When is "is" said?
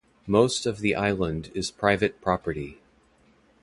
1.53-1.69